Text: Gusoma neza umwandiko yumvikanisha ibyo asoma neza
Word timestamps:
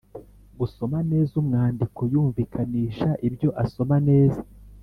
Gusoma 0.59 0.97
neza 1.11 1.33
umwandiko 1.41 2.01
yumvikanisha 2.13 3.07
ibyo 3.27 3.49
asoma 3.63 3.95
neza 4.09 4.41